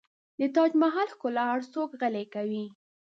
د 0.39 0.41
تاج 0.55 0.71
محل 0.81 1.07
ښکلا 1.13 1.43
هر 1.51 1.61
څوک 1.73 1.89
غلی 2.01 2.25
کوي. 2.33 2.65